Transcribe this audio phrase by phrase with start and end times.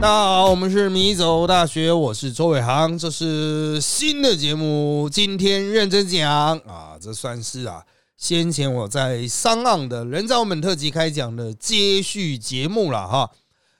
[0.00, 7.84] 大家好，我们是米走大学，我是周伟航，这是新的节目，今天认真讲啊，这算是啊，
[8.16, 13.30] 先前我在商岸的人造本特辑开讲的接续节目了哈。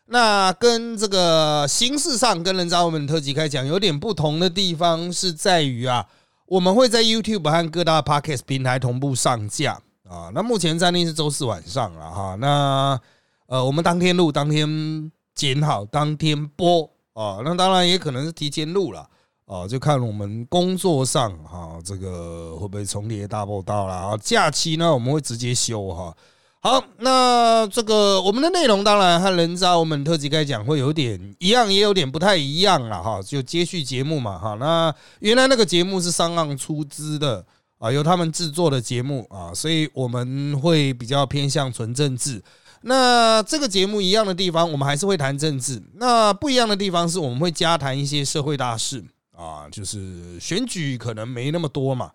[0.09, 6.07] 那跟这个形式上跟人造本特辑开讲有点不同的地方是在于啊，
[6.45, 10.29] 我们会在 YouTube 和各大 Podcast 平台同步上架啊。
[10.35, 12.37] 那目前暂定是周四晚上了哈。
[12.39, 13.01] 那
[13.47, 15.11] 呃，我们当天录，当天。
[15.41, 16.83] 剪好当天播
[17.15, 19.09] 啊，那当然也可能是提前录了
[19.47, 24.15] 啊，就看我们工作上哈，这个会不会重叠大报道了啊？
[24.23, 26.15] 假期呢，我们会直接休哈。
[26.61, 33.23] 好，那这个我们的内容当然和人渣我们特辑该讲会有点一样，也有点不太一样了哈。
[33.23, 34.59] 就接续节目嘛哈。
[34.61, 37.43] 那原来那个节目是商岸出资的
[37.79, 42.43] 啊，由他们制作的节目啊，所以我们会比较偏向纯政治。
[42.83, 45.83] 那这个节目一样的地方，我们还是会谈政治。
[45.97, 49.05] 那不一样的地方是我们会加谈一些社会大事
[49.37, 52.13] 啊，就是选举可能没那么多嘛，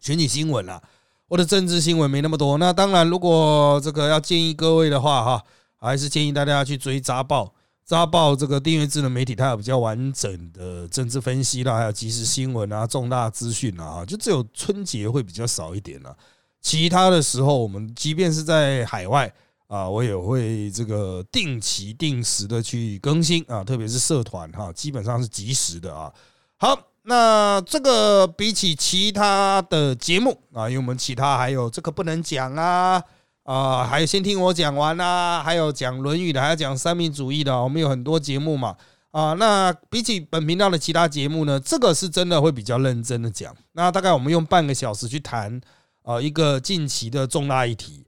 [0.00, 0.82] 选举新闻啦，
[1.28, 2.56] 或者政治新闻没那么多。
[2.56, 5.44] 那当然，如果这个要建议各位的话哈，
[5.76, 7.44] 还是建议大家去追《扎报》。
[7.84, 16.16] 《扎报》这个订阅智能媒体，它有比较完整的政治分析啦，还有即时新闻啊、重大资讯啊，就只有春节会比较少一点了。
[16.62, 19.30] 其他的时候，我们即便是在海外。
[19.66, 26.12] 啊，我也会这个定期定时的去更新啊，特别是社团哈，基本上是及时的啊。
[26.58, 33.02] 好，那这个比起其他的节目啊，因为我们其他还有这个不能讲啊
[33.44, 38.76] 啊，还有先听我讲完啊，还有讲《论语》的，还要讲三民主义的，我们有很多节目嘛
[39.10, 39.32] 啊。
[39.32, 43.54] 那比起本频道的其他节目呢，这个是真的会比较认真的讲。
[43.72, 45.60] 那大概我们用半个小时去谈
[46.02, 48.03] 啊一个近期的重大议题。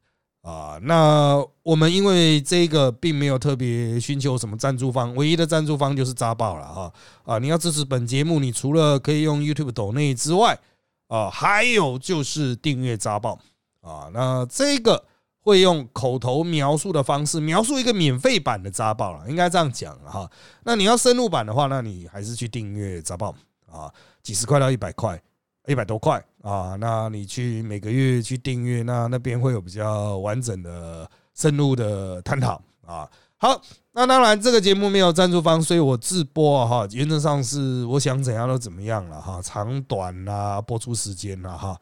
[0.47, 6.93] 啊，那我们因为这个并没有特别寻求什么赞助方，唯一的赞助方就是扎报了哈
[7.25, 7.39] 啊！
[7.41, 10.57] 你要支持本节目，你除了可以用 YouTube 抖内之外，
[11.09, 13.41] 啊，还有就是订阅扎报
[13.81, 14.09] 啊。
[14.15, 15.05] 那这个
[15.41, 20.31] 会用口头描述的方式描述一个免费版的扎报了，应该这样讲哈。
[20.63, 23.35] 那你要深入版的话，那你还是去订阅扎报
[23.69, 23.93] 啊，
[24.23, 25.21] 几十块到一百块。
[25.67, 33.09] 一百多块啊，那你去每个月去订阅，那那边会有比较完整的、深入的探讨啊。
[33.37, 33.61] 好，
[33.93, 41.77] 那当然这个节目没有赞助方，所以我自播哈，原则上是我想怎样都怎么样了哈，长短啦，播出时间啦哈。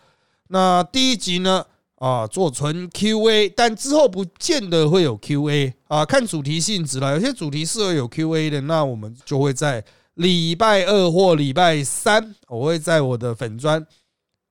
[0.49, 1.65] 那第一集呢
[1.97, 7.13] 啊，做纯 Q&A，但之后不见得会有 Q&A 啊，看主题性质了。
[7.13, 9.85] 有些主题适合有 Q&A 的，那我们就会在。
[10.15, 13.85] 礼拜二或礼拜三，我会在我的粉砖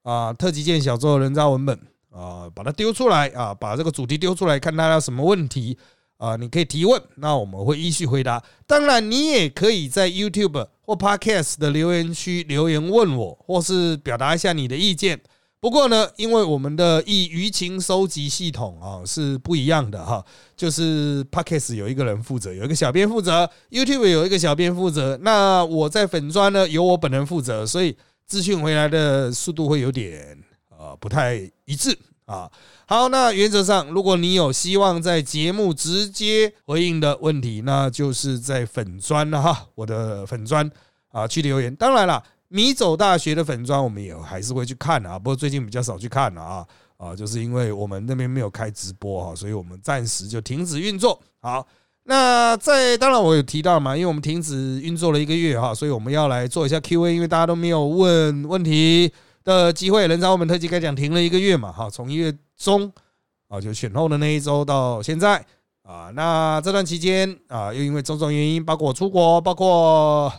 [0.04, 1.80] 啊特级剑小周人渣文本
[2.10, 5.78] 啊把它丢出来啊，把这个主题丢出来，看大家什么问题
[6.18, 8.44] 啊，你可以提问，那我们会依序回答。
[8.68, 15.22] 当然，你也可以在 YouTube 或 Podcast 的留言区留言问我，或是表达一下你的意见。
[15.64, 20.22] 不过呢，因为我们的以舆情收集系统啊是不一样的哈，
[20.58, 25.18] 就是 Podcast 有一个人负责，有一个小编负责；YouTube 有一个小编负责。
[25.22, 27.96] 那我在粉砖呢，由我本人负责，所以
[28.28, 30.38] 资讯回来的速度会有点
[30.70, 32.52] 啊不太一致啊。
[32.86, 40.70] 好，那原则上，如果你有希望在节目直接回应的问题，那就是在粉砖了哈，我的粉砖
[41.14, 41.74] 啊去留言。
[41.74, 42.22] 当然了。
[42.56, 51.20] 米走大学的粉砖，我们也还是会去看啊，不过最近比较少去看了啊啊，就是因为我们那边没有开直播哈，所以我们暂时就停止运作。
[51.42, 51.66] 好，
[52.04, 59.12] 那在当然我有提到嘛，因为我们停止运作了一个月哈，所以我们要来做一下 Q&A，因为大家都没有问问题
[59.44, 60.06] 的机会。
[60.06, 62.94] 人潮我们特辑开讲停了一个月嘛，哈，从一月中
[63.48, 65.44] 啊就选后的那一周到现在
[65.82, 70.32] 啊，那这段期间啊，又因为种种原因，包括我出国，包括。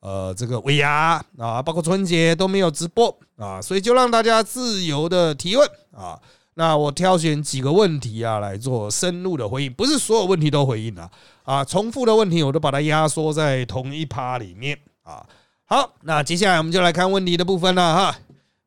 [0.00, 6.18] 呃，这个尾牙啊，包括春节都没有直播啊，所以就让大家自由的提问啊。
[6.54, 11.10] 那我挑选几个问题啊来做深入的回应，不是所有问题都回应啊
[11.44, 15.24] 啊，重复的问题我都把它压缩在同一趴里面啊。
[15.64, 18.16] 好，那接下来我们就来看问题的部分了哈。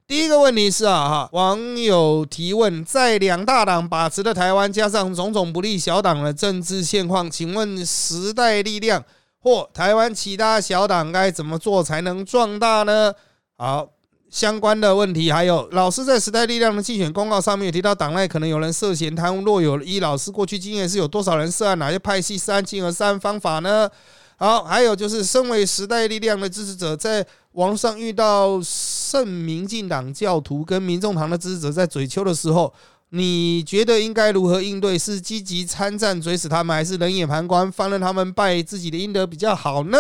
[0.08, 9.04] 第一个问题是啊哈，网友提问，在两大党把持的台湾，加上种种不利小党的政治现况，请问时代力量？
[9.42, 13.14] 或台湾其他小党该怎么做才能壮大呢？
[13.58, 13.90] 好，
[14.30, 23.90] 相关的问题还有，老师在时代力量的竞选公告上面有提到，党内可能有人涉嫌贪污，若有一老师过去经验是有多少人涉案，哪些派系涉案，进而涉案方法呢？
[24.38, 32.74] 好，还有就是，身为时代力量的支持者，在网上遇到圣民进党教徒跟民众党的支持者在嘴丘的时候，
[33.14, 34.98] 你觉得应该如何应对？
[34.98, 39.98] 是积极参战追死他们，还是冷眼旁观，放任他们拜自己的阴德比较好呢？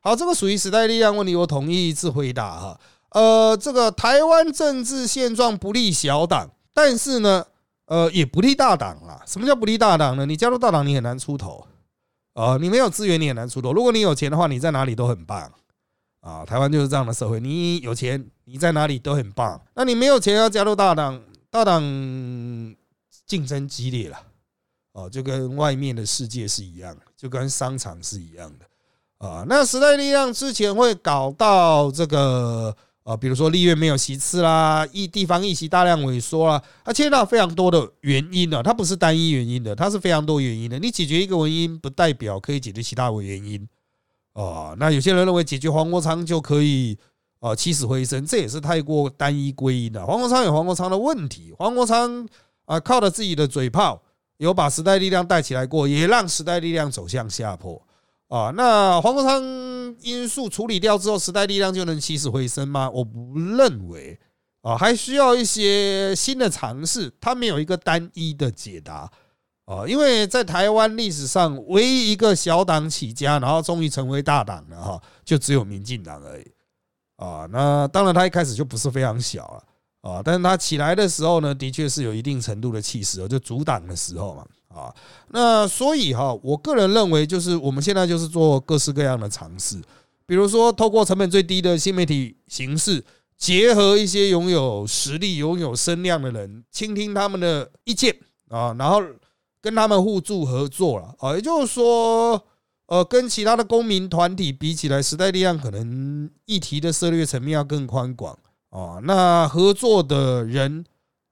[0.00, 2.80] 好，这个属于时代力量问题，我统一一次回答哈。
[3.10, 7.44] 呃，这个台湾政治现状不利小党，但是呢，
[7.86, 9.22] 呃，也不利大党啊。
[9.24, 10.26] 什么叫不利大党呢？
[10.26, 11.64] 你加入大党，你很难出头
[12.34, 12.58] 啊。
[12.60, 13.72] 你没有资源，你很难出头。
[13.72, 15.50] 如果你有钱的话，你在哪里都很棒
[16.20, 16.44] 啊。
[16.44, 19.60] 台湾就是这样的社会，你有钱，你在哪里都很棒。
[19.74, 21.20] 那你没有钱要加入大党，
[21.50, 21.82] 大党
[23.26, 24.18] 竞争激烈了
[24.92, 29.44] 哦，就跟外面的世界是一样，就跟商场是一样的啊。
[29.48, 32.76] 那时代力量之前会搞到这个。
[33.04, 40.78] 啊，比如说立院没有席次啦，议地方议席大量萎缩啦，它牵到非常多的原因呢，它不是单一原因的，它是非常多原因的。
[40.78, 43.66] 你解决一个原因，不代表可以解决其他的原因
[44.34, 44.74] 啊。
[44.76, 46.98] 那有些人认为解决黄国昌就可以
[47.40, 50.04] 啊起死回生，这也是太过单一归因了。
[50.04, 52.28] 黄国昌有黄国昌的问题，黄国昌
[52.64, 54.02] 啊靠着自己的嘴炮，
[54.38, 57.80] 有把时代力量带起来过，也让时代力量走向下坡。
[58.28, 59.42] 啊，那黄国昌
[60.02, 62.90] 因素处理掉之后，时代力量就能起死回生吗？
[62.90, 64.18] 我不认为
[64.60, 67.10] 啊，还需要一些新的尝试。
[67.20, 69.10] 他没有一个单一的解答
[69.64, 76.44] 啊，因为在台湾历史上，唯一一个小党起家，然后终于成为大党的哈，就只有民进党而已
[77.18, 77.46] 啊。
[77.52, 84.44] 那当然，他一开始就不是非常小了啊，但是他起来的时候呢，的确是有一定程度的气势，就阻挡的时候嘛。
[84.68, 84.94] 啊，
[85.28, 89.80] 那所以哈，我个人认为，就是我们现在就是做各式各样的尝试，
[90.26, 93.02] 比如说透过成本最低的新媒体形式，
[93.36, 98.14] 结合一些拥有实力、拥有声量的人，倾听他们的意见
[98.50, 99.02] 啊，然后
[99.60, 102.40] 跟他们互助合作了啊，也就是说，
[102.88, 108.38] 呃，跟其他的公民团体比起来，时代力量可能议题的涉猎层面要更宽广
[108.68, 110.84] 啊，那合作的人。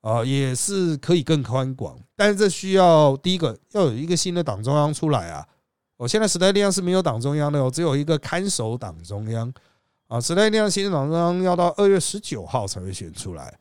[0.02, 5.44] 啊，也是可以更宽广，但是这需要第一个要有一个新的党中央出来啊！
[5.96, 9.52] 我现在时代力量是没有党中央的，哦只有一个看守党中央
[10.06, 10.20] 啊。
[10.20, 13.52] 时代力量新的党中央要到二月十九号才会选出来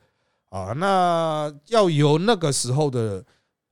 [0.50, 3.24] 啊，那要由那个时候的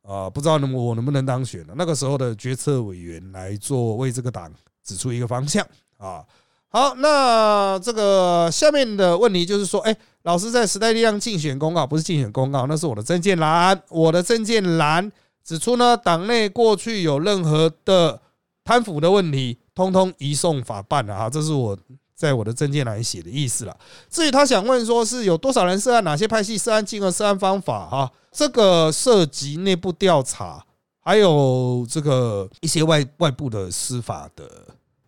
[0.06, 1.75] 啊，不知道能我能不能当选了？
[1.77, 4.53] 那个时候的决策委员来做为这个党
[4.85, 5.67] 指出一个方向
[5.97, 6.25] 啊。
[6.69, 9.97] 好，那这个下面的问题就是说，哎。
[10.25, 13.79] 老师在时代力量竞选公告，不是竞选公告，那是我的证件栏。
[13.91, 15.12] 我的证件栏
[15.45, 18.19] 指出呢，党内过去有任何的
[18.65, 21.29] 贪腐的问题，通通移送法办了哈。
[21.29, 21.79] 这是我
[22.25, 23.76] 在我的证件栏写的意思了。
[24.09, 30.65] 至于他想问说是有多少人涉案，哪些派系涉案金额、涉案方法哈，这个涉及内部调查，
[31.00, 34.49] 还有这个一些外外部的司法的，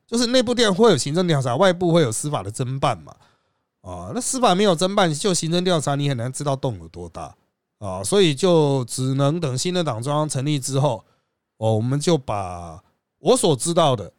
[0.07, 3.15] 就是内部调会有行政调查，外部会有司法的侦办嘛。
[3.81, 7.35] 啊，那司法没有侦办，就行政调查，你很难知道洞有多大
[7.79, 11.05] 啊，所以就只能等新的党中央成立之后，
[11.59, 12.83] 哦，我们就把
[13.21, 14.13] 我所知道的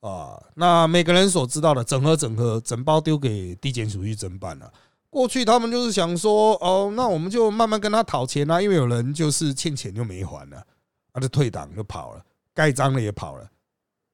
[0.00, 4.72] 啊，那每个人所知道的整合整合，整包丢给地检署去侦办了。
[5.10, 10.66] 过去他们就是想说，哦，那我们就慢慢跟他讨钱啊，因为有人就是欠钱就没还了，
[11.12, 13.48] 他就退党就跑了，盖章的也跑了，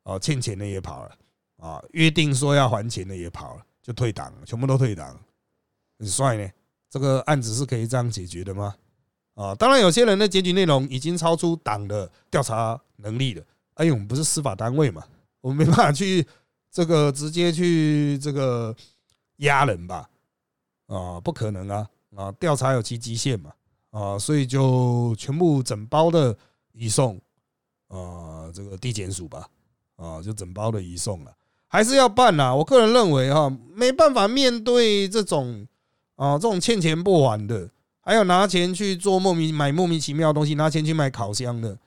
[0.05, 1.11] 哦，欠钱的也跑了，
[1.59, 3.63] 啊，约定说要还钱的也跑了。
[3.83, 5.19] 就退党，全部都退党，
[5.99, 6.49] 很帅呢。
[6.89, 8.77] 这个案子是可以这样解决的吗？
[9.35, 13.43] 啊，当然，有些人的检举内容已经超出党的调查能力了。
[13.75, 15.03] 哎，我们不是司法单位嘛，
[15.43, 16.27] 我们没办法去
[16.71, 18.75] 这个直接去这个
[19.37, 20.09] 压人吧？
[20.87, 21.89] 啊，不可能啊！
[22.17, 23.53] 啊，调查有其极限嘛？
[23.91, 26.37] 啊，所以就全部整包的
[26.73, 27.21] 移送
[27.89, 29.49] 啊，这个地检署吧？
[29.97, 31.35] 啊，就整包的移送了。
[31.69, 32.55] 还是要办呐！
[32.55, 35.67] 我个人认为哈，没办法面对这种
[36.17, 37.71] 啊，这种欠钱不还的，
[38.01, 41.79] 还有拿钱去做莫名买莫名其妙的东西，拿钱去买烤箱的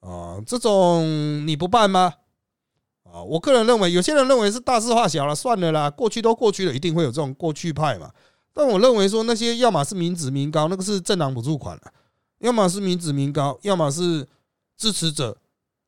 [0.00, 2.14] 啊，这种你不办吗？
[3.12, 8.10] 啊，我个人认为，有些人认为是大事化小了，算了啦，过去都过去了，一定会有这种过去派嘛。
[8.52, 11.92] 但我认为说，那些要么是民脂民膏，那个是政党补助款了；
[12.38, 14.26] 要么是民脂民膏，要么是
[14.76, 15.36] 支持者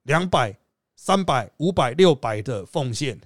[0.02, 0.57] 两百。
[0.95, 3.21] 三百、五百、六百的奉献，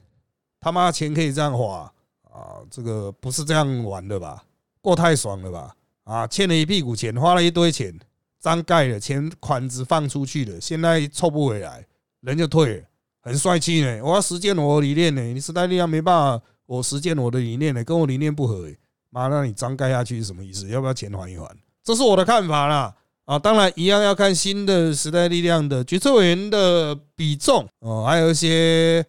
[0.59, 2.65] 他妈钱可以这样花啊？
[2.71, 4.43] 这个不是这样玩的吧？
[4.81, 5.77] 过太爽了吧？
[6.05, 7.95] 啊，欠了一屁股钱，花了一堆钱，
[8.41, 11.87] 张盖了钱款子放出去了，现在凑不回来，
[12.21, 12.85] 人就退了，
[13.27, 14.01] 很帅气呢。
[14.03, 18.69] 我要实践我的理念呢，你时代力量没办法，我实践我的理念呢，跟我理念不合，
[19.11, 20.69] 妈，那你张盖下去是什么意思？
[20.69, 21.55] 要不要钱还一还？
[21.83, 22.95] 这是我的看法啦。
[23.25, 29.05] 啊，当然一样要看新的时代力量的决策委员的比重哦，还有一些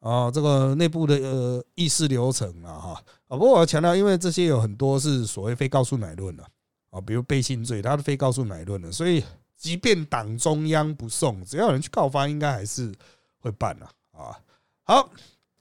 [0.00, 3.36] 啊，这个内部的呃议事流程啊哈啊。
[3.36, 6.42] 不过我要强调，因为这些有很多是所谓非告诉乃论的
[6.90, 9.22] 啊，比如背信罪，他是非告诉乃论的，所以
[9.56, 12.92] 即便党中央不送，只要有人去告发，应该还是
[13.40, 14.38] 会办的啊。
[14.84, 15.10] 好，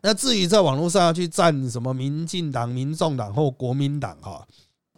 [0.02, 4.48] 那至于在网络上要去站什么民进党、民众党或国民党哈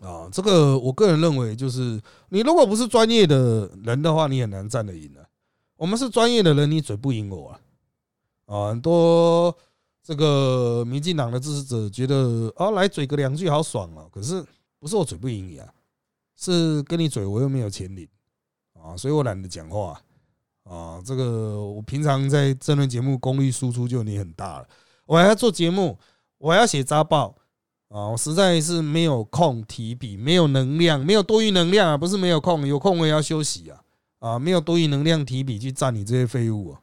[0.02, 5.28] 啊，这个我个人认为，就是你如果不是专业的人的话，你很难站得赢的。
[5.76, 7.60] 我们是专业的人，你嘴不赢我啊。
[8.46, 9.56] 啊，很多
[10.04, 14.46] 这个民进党的支持者觉得啊，来嘴个两句好爽啊，可是
[14.80, 15.74] 不是我嘴不赢你啊。
[16.38, 18.08] 是跟你嘴，我又没有钱领
[18.74, 20.02] 啊，所以我懒得讲话。
[20.64, 24.68] 啊这个我平常在争论节目功率输出就你很大了，
[25.06, 25.98] 我还要做节目，
[26.38, 27.36] 我还要写杂报
[27.90, 33.82] 啊，我实在是没有空提笔，没有能量，没有多余能量啊，不是没有空，有空我也要休息啊
[34.20, 36.80] 啊，没有多余能量提笔去赞你这些废物啊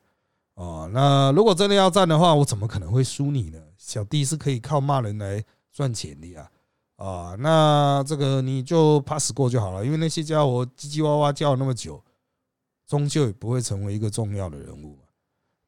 [0.63, 0.91] 啊。
[0.93, 3.59] 那如果真的要赞的话，我怎么可能会输你呢？
[3.79, 5.43] 小弟是可以靠骂人来
[5.73, 6.51] 赚钱的呀。
[6.97, 12.03] 啊，那这个你就 pass 过就好了，因为那些家伙叽叽哇哇叫了那么久，
[12.89, 14.99] 终究也不会成为一个重要的人物，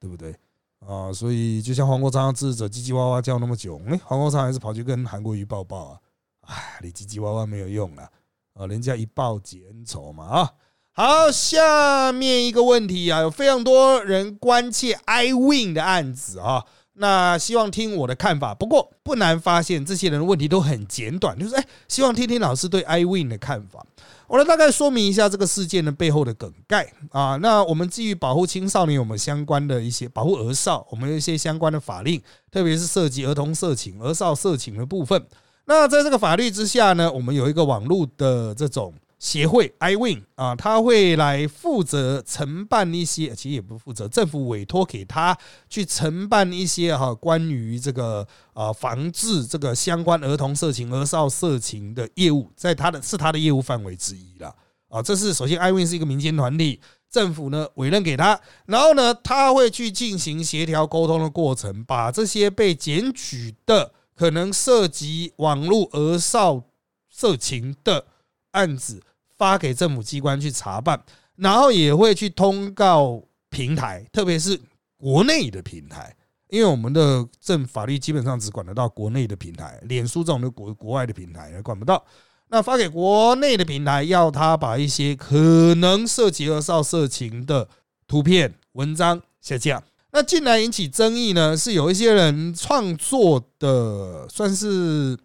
[0.00, 0.34] 对不对？
[0.80, 6.00] 啊，所以就像黄国昌的支持者叽叽哇哇叫那么久，哎，黄国昌还是跑去跟韩国瑜抱抱啊，
[6.46, 8.08] 哎，你叽叽哇哇没有用啊，
[8.54, 10.50] 啊，人家一报解恩仇嘛啊。
[10.92, 16.64] 好，下面一个问题啊，有非常多人关切 I Win 的案子啊。
[16.94, 23.86] 那希望听我的看法，不过不难发现，这些人的问题都很简短，就是哎，希望听听老师对 I Win 的看法。
[24.30, 27.34] 我来大概说明一下这个事件的背后的梗概啊。
[27.42, 35.26] 那我们基于保护青少年，我们相关的一些保护儿少，我们有一些相关的法令，特别是涉及儿童色情、儿少色情的部分。
[35.64, 38.94] 那在这个法律之下呢，我们有一个网络的这种。
[39.20, 45.36] 协会 iwin 啊，他会来负责承办一些，其实也不负责，政府委托给他
[45.68, 54.56] 去承办一些哈，关于这个啊防治这个相关儿童色情、儿少色情的业务，在他的是他的业务范围之一了
[54.88, 55.02] 啊。
[55.02, 66.62] 这是首先，iwin 是一个民间团体，政府呢委任给他，然后呢，他会去进行协调沟通的过程，把这些被检举的可能涉及网络儿少
[67.10, 68.06] 色情的
[68.52, 69.02] 案子。
[69.40, 71.02] 发给政府机关去查办，
[71.36, 74.60] 然后也会去通告平台，特别是
[74.98, 76.14] 国内的平台，
[76.50, 82.04] 因为我们的政法律基本上只管得到国内的平台，脸书这种的国国外的平台也管不到。
[82.48, 87.66] 那发给国内的平台，要他把一些可能涉及儿少色情的
[88.06, 89.82] 图片、文章下架。
[90.12, 95.16] 那近来引起争议呢，是有一些人创作的，算是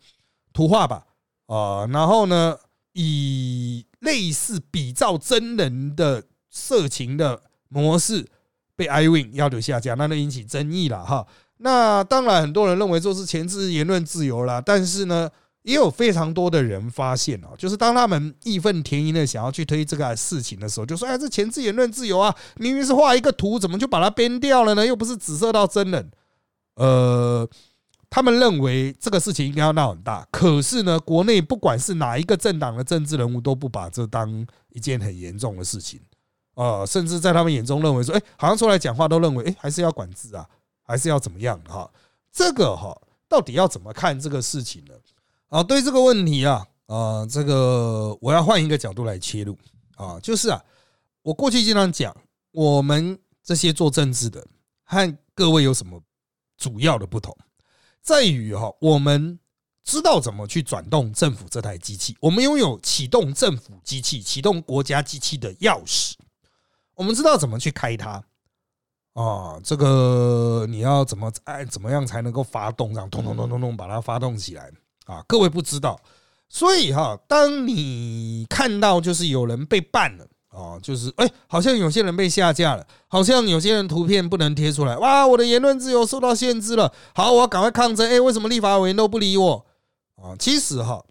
[0.53, 1.05] 图画吧，
[1.47, 2.55] 啊，然后呢
[2.93, 8.25] 以类似比照真人的色情的模式
[8.77, 11.27] 被 iwin 要求下架，那就引起争议了哈。
[11.57, 15.29] 那当然，很多人认为这是前置言论自由啦，但是呢，
[15.63, 24.85] 也有非常多的人发现哦，就是当他们义愤填膺的想要去推这个事情的时候，就说：“哎，这前置言论自由啊，明明是画一个图，怎么就把它编掉了呢？
[24.85, 26.11] 又不是紫色到真人。”
[26.75, 27.49] 呃。
[28.15, 35.99] 他们认为这个事情应该要闹很大，可是呢，国内不管是哪一个政党的政治人物都不把这当一件很严重的事情
[36.53, 40.47] 啊，甚至在他们眼中认为说，哎，好像出来讲话都认为，哎，还是要管制啊，
[40.81, 41.91] 还是要怎么样哈？
[42.31, 44.93] 这个哈，到底要怎么看这个事情呢？
[45.49, 49.57] 啊，对这个问题啊，啊，这个我要换一个角度来切入
[49.97, 50.63] 啊，就是啊，
[51.21, 52.15] 我过去经常讲，
[52.53, 54.41] 我们这些做政治的
[54.85, 56.01] 和各位有什么
[56.55, 57.35] 主要的不同？
[58.05, 59.39] 在于哈，我们
[59.83, 66.13] 知道怎么去转动政府这台机器，我们拥有启动政府机器、启动国家机器的钥匙，
[66.93, 68.23] 我们知道怎么去开它
[69.13, 69.59] 啊。
[69.63, 74.71] 这个你要怎么哎怎么样才能够发动，这样咚咚咚咚咚把它发动起来
[75.07, 75.25] 啊？
[75.27, 75.99] 各位不知道，
[76.47, 80.27] 所以哈，当你看到就是有人被办了。
[80.55, 86.89] 哦，就是哎，好像有些人被下架了，好像有些人图片不能贴出来，哇，我的言论自由受到限制了。
[87.13, 88.09] 好，我要赶快抗争。
[88.09, 89.65] 哎，为什么立法委员都不理我？
[90.15, 91.03] 啊，其实哈，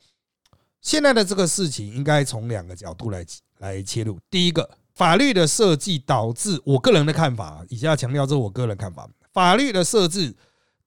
[0.81, 3.23] 现在的这个事情应该从两个角度来
[3.59, 4.19] 来切入。
[4.31, 9.07] 第一个，法律的设计导致我个人的看法，以下强调这是我个人看法。
[9.31, 10.35] 法律的设置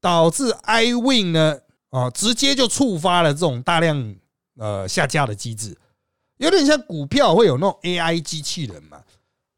[0.01, 1.59] 导致 I Win 呢，
[1.91, 4.15] 啊，直接就触发了这种大量
[4.57, 5.77] 呃下架的机制。
[6.38, 9.01] 有点像股票会有那种 AI 机器人嘛，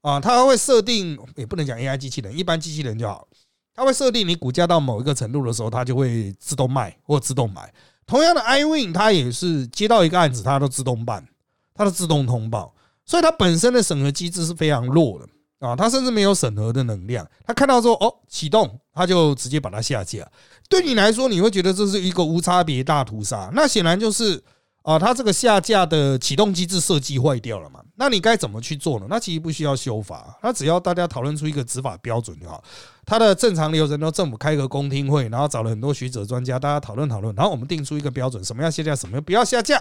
[0.02, 3.28] 啊，它会设定，也不能讲 AI 机器人，一般机器人就好，
[3.76, 7.74] 它会设定你股价到某一个程度的时候，它就会自动卖或自动买。
[8.06, 11.28] 同样的，iwin 它也是接到一个案子，它都自动办，
[11.76, 12.74] 它的自动通报，
[13.06, 15.28] 所以它本身的审核机制是非常弱的
[15.68, 17.28] 啊，它甚至没有审核的能量。
[17.46, 20.26] 它看到说哦启动，它就直接把它下架。
[20.70, 24.42] 对你来说，你会觉得这是一个无差别大屠杀，那显然就是。
[24.90, 27.80] 啊，它这个下架的启动机制设计坏掉了嘛？
[27.98, 29.06] 那你该怎么去做呢？
[29.08, 32.64] 那其实不需要修法，那只要大家讨论出一个执法标准就好。
[33.06, 39.80] 它的正常流程都政府开个公听会，然后找了很多学者专家，大家讨论讨论，然后我们定出一个标准，什么样下架，什么不要下架。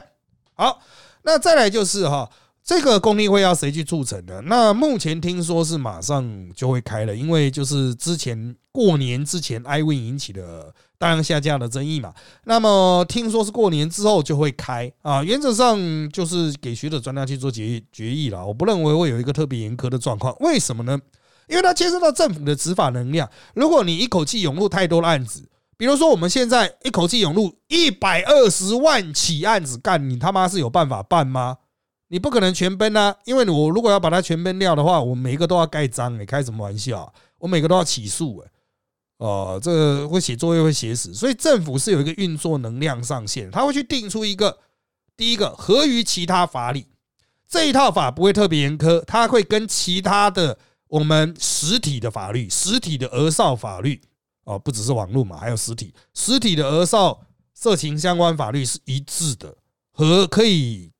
[0.52, 0.78] 好，
[1.22, 2.28] 那再来就是哈。
[2.68, 4.42] 这个公立会要谁去促成的？
[4.42, 12.12] 那目前听说是马上就会开了，因为就是之前过年之前，iWin 引起的大量下架的争议嘛。
[12.44, 15.78] 那么听说是过年之后就会开啊，原则上
[16.10, 18.46] 就是给学者专家去做决决议了。
[18.46, 21.00] 我不认为会有一个特别严苛的状况，为什么呢？
[21.46, 23.26] 因为它牵涉到政府的执法能量。
[23.54, 25.48] 如果你一口气涌入太多的案子，
[25.78, 31.56] 比如说我们现在一口气涌入一百二十万起案子，干你他妈是有办法办吗？
[32.08, 37.12] 你不可能全崩啊，因为我如果要把它全崩掉的话，我每一个都要盖章，你开什么玩笑？
[37.38, 38.50] 我每个都要起诉，哎，
[39.18, 44.58] 哦，这个会写作业会写死，所以政府是有一个运作能量上限，他会去定出一个
[45.16, 46.86] 第一个合于其他法理
[47.46, 54.00] 这一套法不会特别严苛，它会跟其他的我们实体的法律、实体的儿少法律
[54.44, 57.20] 哦，不只是网络嘛，还有实体实体的儿少
[57.52, 59.54] 色情相关法律是一致的，
[59.92, 60.90] 和可以。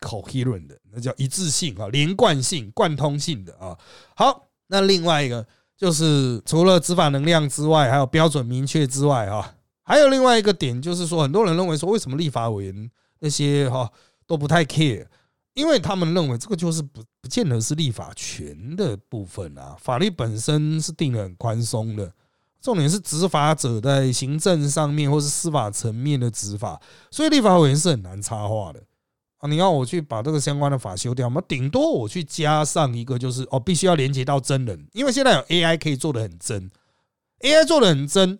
[0.00, 3.76] Coherent 的那叫一致性啊，连贯性、贯通性的啊。
[4.14, 13.90] 好，那另外一个就是除了执法能量之外，还有标准明确之外啊，还有另外一个点就是说，很多人认为说，为什么立法委员那些哈
[14.26, 15.06] 都不太 care？
[15.54, 22.12] 因为他们认为这个就是不不见得是立法权的部分啊，法律本身是定的很宽松的，
[22.60, 26.78] 重点是执法者在行政上面或是司法层面的执法，
[27.10, 28.82] 所以立法委员是很难插话的。
[29.38, 31.42] 啊，你要我去把这个相关的法修掉吗？
[31.46, 36.70] 顶多我去加上一个，就是哦，必须要连接到真人，因为现在有 AI 可以做的很真
[37.40, 38.38] ，AI 做的很真，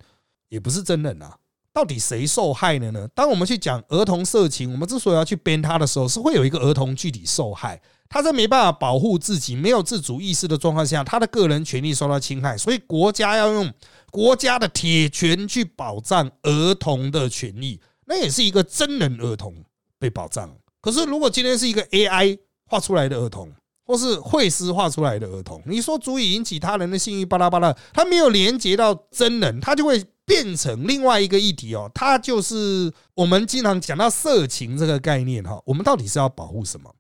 [0.48, 1.36] 也不是真人啊。
[1.72, 3.06] 到底谁受害了呢？
[3.14, 13.70] 当我们去讲儿童色情，我们之所以要去编他的时候，是会有一个儿童具体受害，他在没办法保护自己、没有自主意识的状况下，他的个人权利受到侵害，所以国家要用
[14.10, 19.54] 国家的铁拳去保障儿童的权利，那也是一个真人儿童
[19.98, 20.50] 被保障。
[20.86, 23.50] 可是，如果今天是一个 AI 画出来的儿童，
[23.84, 31.90] 或是绘师画出来的儿童，你说足以引起他人的性欲巴拉巴拉，他没有连接到真人，他就会变成另外一个议题哦。
[31.92, 36.94] 他就是我们经常讲到色情这个概念哈，我们到底是要保护什么？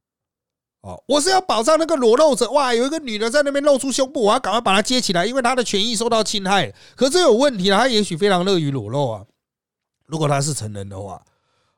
[0.80, 6.74] 哦，我是要保障那个裸露者，哇，有一个女的在那边露出胸部，我要赶快把她接起来，因为她的权益受到侵害。
[6.96, 9.24] 可是有问题了，她也许非常乐于裸露啊，
[10.06, 11.22] 如果她是成人的话，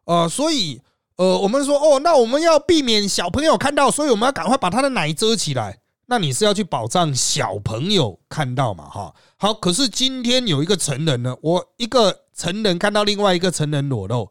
[0.06, 0.80] 呃，所以。
[1.18, 5.80] 呃，我们说哦，那我们要避免小朋友看到，所以我们要赶快把他的奶遮起来。
[6.06, 8.88] 那你是要去保障小朋友看到嘛？
[8.88, 9.52] 哈，好。
[9.52, 14.30] 可是今天有一个成人呢，我一个成人看到另外一个成人裸露，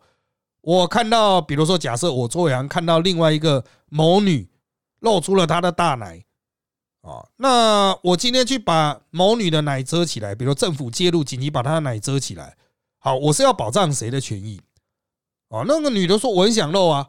[0.62, 4.50] 我看到，比如说假设我周阳看到另外一个某女
[5.02, 6.24] 露出了她的大奶
[7.02, 12.56] 啊，那我今天去把某女的奶遮起来，比如政府介入紧急把她的奶遮起来，
[12.98, 14.60] 好，我是要保障谁的权益？
[15.50, 17.08] 哦，那个女的说我很想露啊，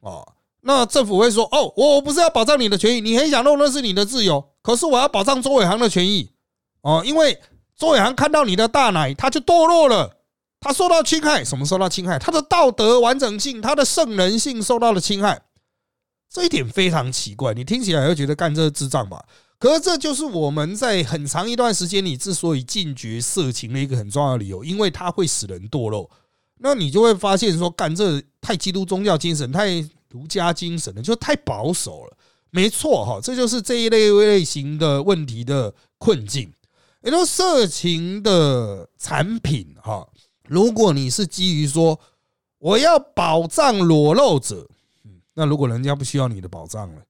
[0.00, 6.32] 哦，那政府会说哦，我我不是要保障你的权益，你很想露那是你的自由，可是我要保障周伟航的权益
[6.82, 7.40] 哦，因为
[7.76, 10.18] 周伟航看到你的大奶，他就堕落了，
[10.58, 12.18] 他受到侵害，什么受到侵害？
[12.18, 15.42] 他的道德完整性，他的圣人性受到了侵害，
[16.28, 19.24] 这一点非常奇怪，你听起来会觉得干这智障吧？
[19.60, 26.10] 可是这就是我们在很长一段时间里之所以禁绝色情的一个很重要的理由，因为它会使人堕落。
[26.66, 32.16] 那你就会发现说，干这太基督宗教精神、太儒家精神了，就太保守了。
[32.48, 36.50] 没错哈，这就是这一类类型的问题的困境。
[37.02, 40.08] 也就色情的产品哈，
[40.48, 42.00] 如果你是基于说
[42.58, 44.66] 我要保障裸露者，
[45.34, 47.02] 那如果人家不需要你的保障了，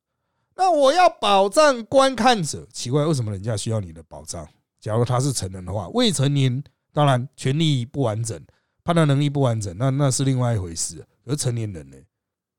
[0.57, 4.45] 那我要保障观看者，奇怪，为什么人家需要你的保障？
[4.81, 6.61] 假如他是成人的话，未成年
[6.93, 8.45] 当然权利不完整。
[8.85, 11.05] 判断能力不完整，那那是另外一回事。
[11.25, 11.97] 而成年人呢？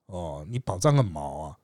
[0.08, 1.58] 哦，你保障个毛啊！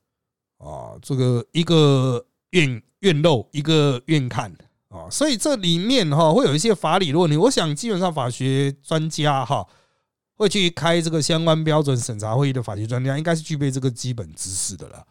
[0.59, 4.55] 啊，这个一个愿愿漏，一个愿看
[4.89, 7.35] 啊，所以这里面哈会有一些法理论题。
[7.37, 9.67] 我想基本上法学专家哈
[10.35, 15.07] 会去开这个相关标准审查会议的法学专家，应该是具备这个基本知识的了。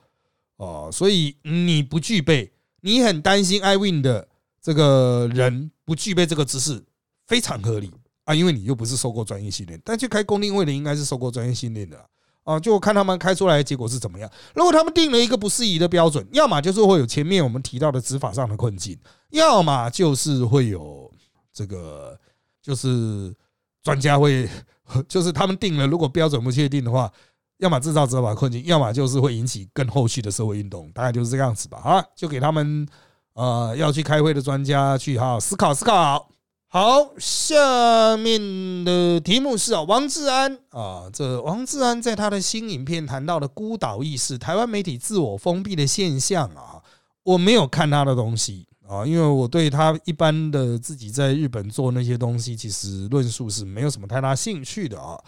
[0.56, 4.28] 哦，所以你不具备，你很担心 iWin 的
[4.62, 6.84] 这个人不具备这个知识，
[7.26, 7.90] 非常合理。
[8.30, 11.98] 啊，因为你又不是受过专业训练，但去开公定会的应该是受过专业训练的
[12.44, 12.60] 啊。
[12.60, 14.30] 就看他们开出来的结果是怎么样。
[14.54, 18.96] 如果他们定了一个不适宜的标准，要么就是会有前面我们提到的执法上的困境，
[19.30, 21.10] 要么就是会有
[21.52, 22.16] 这个，
[22.62, 23.34] 就是
[23.82, 24.48] 专家会，
[25.08, 27.12] 就是他们定了，如果标准不确定的话，
[27.58, 31.80] 要么制造执法困境，要么就是会引起更后续的社会运动，大概就是这个样子吧。
[31.82, 32.86] 好，就给他们
[33.32, 36.28] 呃要去开会的专家去好好思考思考。
[36.72, 46.78] 好，下面的题目是啊，王志安啊，这王志安在他的新影片谈到的孤岛意识、台湾媒体自我封闭的现象啊，
[47.24, 55.18] 我没有看他的东西啊，因为我对他一般的自己在日本做那些东西，其实论述是没有什么太大兴趣的啊。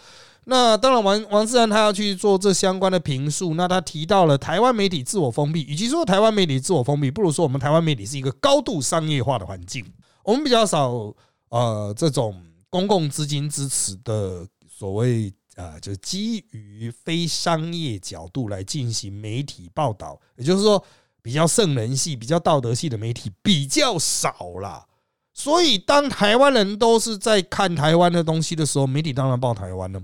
[0.45, 9.85] 那当然，王王志安他要去做这相关的评述，那他提到了台湾媒体自我封闭，与其说台湾媒体自我封闭，不如说我们台湾媒体是一个高度商业化的环境，
[10.23, 11.13] 我们比较少。
[11.53, 20.83] 呃，这种公共资金支持的所谓啊，就基于非商业角度来进行媒体报道，也就是说，
[21.21, 24.87] 比较圣人系、比较道德系的媒体比较少啦。
[25.31, 30.01] 所以，当台湾人都是在看台湾的东西的时候，媒体当然报台湾了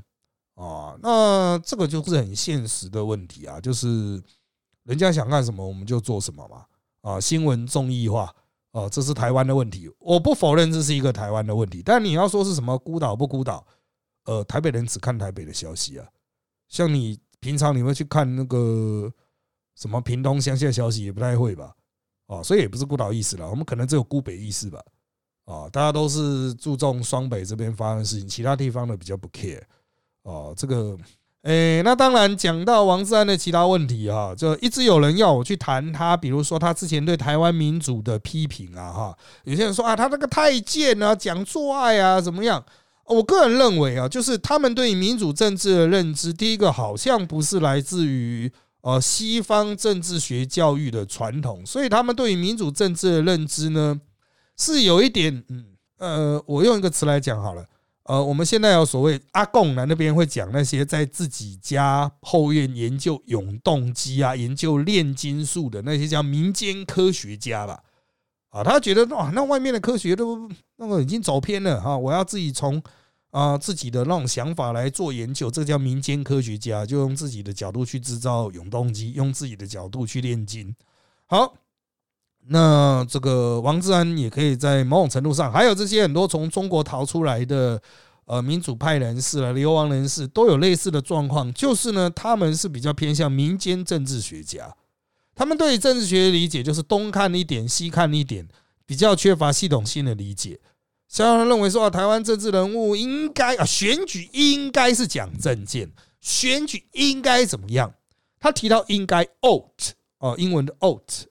[0.54, 0.96] 啊。
[1.02, 4.22] 那这个就是很现实的问题啊，就是
[4.84, 6.66] 人家想干什么我们就做什么嘛。
[7.02, 8.36] 啊，新闻综艺化。
[8.72, 11.82] 哦，这是台湾的问题，我不否认这是一个台湾的问题。
[11.84, 13.66] 但你要说是什么孤岛不孤岛？
[14.26, 16.08] 呃，台北人只看台北的消息啊。
[16.68, 19.12] 像你平常你会去看那个
[19.76, 21.76] 什么屏东乡下消息，也不太会吧？
[22.28, 24.84] 哦，所以也不是孤岛意思了，我们可能只有孤北意思吧。
[25.46, 29.64] 啊，大家都是注重双北这边发生的事情，其他地方的比较不 care。
[30.22, 30.98] 哦，这个。
[31.44, 42.62] 诶，那当然讲到王志安的其他问题哈，就一直有人要我去谈他，比如说他之前对台湾民主的批评啊哈，有些人说啊，他那个太监啊，讲做爱啊怎么样？
[43.06, 54.00] 我个人认为啊，就是他们对于民主政治的认知，第一个好像不是来自于呃西方政治学教育的传统，所以他们对于民主政治的认知呢，
[54.58, 55.66] 是有一点嗯
[56.00, 57.66] 呃，我用一个词来讲好了。
[58.10, 67.84] 呃，我们现在有所谓阿贡呢，那边会讲那些在自己家后院研究永动机啊、研究炼金术的那些叫民间科学家吧。
[68.50, 72.82] 啊，他觉得哇，那外面的科学都那个已经走偏了哈，我要自己从
[73.30, 80.76] 啊自己的那种想法来做研究，这叫民间科学家，就用自己的角度去制造永动机，用自己的角度去炼金。
[81.28, 81.54] 好，
[82.50, 87.82] 那这个王志安也可以在某种程度上，还有这些很多从中国逃出来的。
[88.32, 94.72] 呃，民主派人士了，流亡人士都有类似的状况，就是呢，他们是比较偏向民间政治学家，
[95.34, 98.48] 他们对政治学的理解就是东看一点，西看一点，
[98.86, 100.60] 比较缺乏系统性的理解。
[101.08, 107.92] 像认为说啊，台湾政治人物应该啊，选举应该是讲政见，选举应该怎么样？
[108.40, 111.26] 他提到应该 out 哦，英文的 out。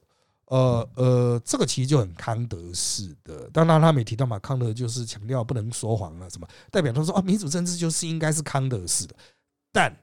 [0.48, 9.14] 呃呃，这个其实就很康德式的，当然他没提到嘛，康德就是强调不能说谎了，什么代表他说啊，民主政治就是应该是康德式的，
[9.72, 9.94] 但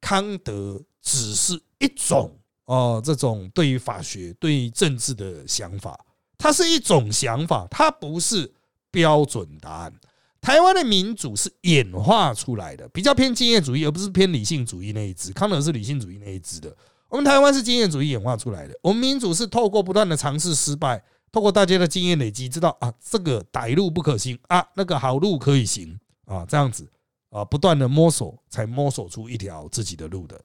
[0.00, 5.98] 康德只是一种哦，这种对于法学、对于政治的想法，
[6.36, 8.52] 它是一种想法，它不是
[8.90, 9.92] 标准答案。
[10.40, 15.32] 台湾的民主是演化出来的，比较偏经验主义，而不是偏理性主义那一支。
[15.32, 16.76] 康德是理性主义那一支的。
[17.14, 21.00] 我们台湾是经验主义演化出来的，我们民主是透过不断的尝试失败，
[21.30, 25.96] 透过大家的经验累积，知道啊这个歹路不可行啊，那个好路可以行
[26.26, 26.90] 啊，这样子
[27.30, 30.40] 啊，不断的摸索才摸索出一条自己的路的。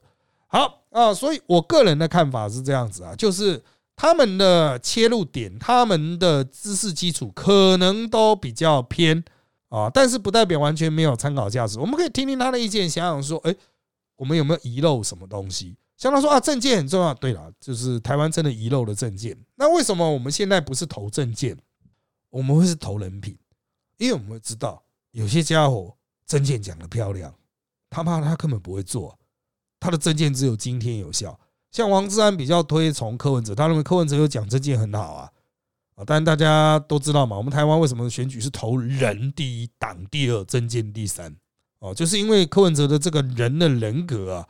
[0.46, 3.60] 好啊，所以我个人的看法是这样子啊，就是
[3.96, 9.24] 他们的切入点，他们的知识基础可能都比较偏
[9.70, 11.80] 啊，但是不代表完全没有参考价值。
[11.80, 13.52] 我们可以听听他的意见，想想说，哎，
[14.14, 15.74] 我们有没有遗漏什么东西？
[16.00, 17.12] 像他说啊，证件很重要。
[17.12, 19.36] 对了，就是台湾真的遗漏了证件。
[19.54, 21.54] 那为什么我们现在不是投证件，
[22.30, 23.36] 我们会是投人品？
[23.98, 25.94] 因为我们会知道有些家伙
[26.26, 27.34] 证件讲的漂亮，
[27.90, 29.18] 他怕他根本不会做，
[29.78, 31.38] 他的证件只有今天有效。
[31.70, 35.30] 像王志安比较推崇柯文哲，他认为柯文哲有讲证件很好啊
[35.96, 36.04] 啊！
[36.06, 41.36] 但大家都知道嘛，我们台湾为什么选举是投人第一，党第二，证件第三？
[41.80, 44.48] 哦，就是因为柯文哲的这个人的人格啊。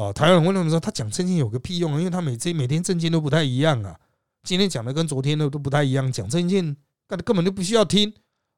[0.00, 1.98] 哦，台湾人问他们说，他讲证件有个屁用啊？
[1.98, 4.00] 因为他每这每天证件都不太一样啊。
[4.44, 6.74] 今天讲的跟昨天的都不太一样，讲证件，
[7.10, 8.10] 那根本就不需要听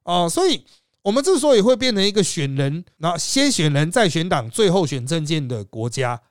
[0.03, 0.29] 啊。
[0.29, 0.63] 所以，
[1.01, 6.21] 我们之所以会变成一个选人，那先选人再选党，最后选证件的国家，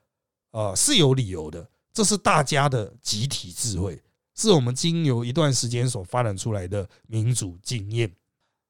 [0.51, 1.69] 啊，是有理由的。
[1.93, 4.03] 这是大家的集体智慧，
[4.35, 8.11] 是我们经由一段时间所发展出来的民主经验。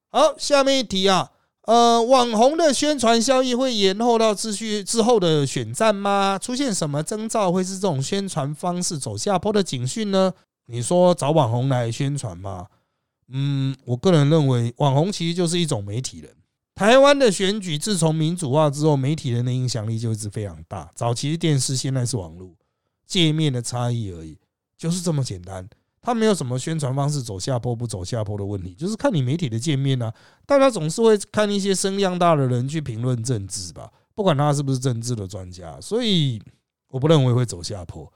[0.09, 1.31] 好，下面一题啊。
[1.63, 6.37] 呃，网红的宣传效益会延后到秩序之后的选战吗？
[6.37, 10.33] 出现什么征兆会是这种宣传方式走下坡的警讯呢？
[10.65, 12.67] 你说找网红来宣传吗？
[13.29, 16.29] 嗯，我个人认为，网红其实就是一种媒体人，
[16.75, 20.91] 台湾的选举自从民主化之后，媒体人的影响力就一直非常大。
[20.93, 22.53] 早期是电视，现在是网络，
[23.07, 24.37] 界面的差异而已，
[24.77, 25.67] 就是这么简单。
[26.03, 30.13] 他没有什么宣传方式走下坡不走下坡的问题，就是看你媒体的界面啊。
[30.45, 36.41] 大家总是会看一些声量大的人去评论政治吧，不管他是不是政治的专家，所以
[36.89, 38.11] 我不认为会走下坡，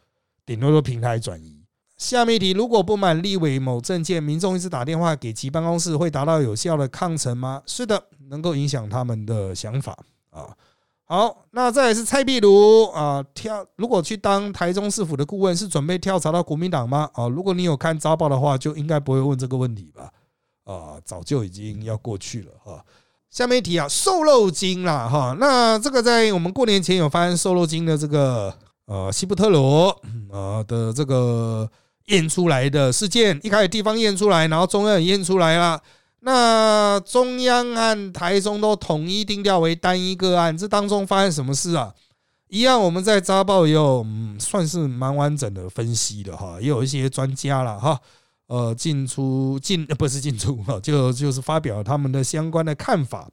[0.45, 1.63] 顶多说平台转移。
[1.95, 7.63] 下面一题：如果不满立委某证件，民众一直打电话给其办公室，会达到有效的抗争吗？
[7.65, 9.97] 是的，能够影响他们的想法
[10.30, 10.56] 啊。
[11.08, 17.10] 好，那再来是蔡壁如啊，跳如果去当台中市府的顾问，是准备跳槽到国民党吗？
[17.13, 20.12] 啊，如果你有看早报的话，就应该不会问这个问题吧？
[20.65, 22.84] 啊，早就已经要过去了哈。
[23.30, 28.54] 下面一题啊，瘦肉精啦哈，那这个在我们过年前有发生瘦肉精的这个
[28.86, 29.89] 呃西布特罗
[30.32, 31.70] 啊的这个。
[32.08, 35.78] 验出来的事件，一开始地方验出来，然后中央也验出来了。
[36.28, 41.96] 那中央和台中都统一定调为单一个案，这当中发生什么事啊？
[42.50, 47.98] 一样，我们在扎报也有嗯算是蛮完整的分析的哈，也有一些专家了哈，
[48.48, 53.30] 呃，进出进不是进出 哈，就就是发表他们的相关的看法。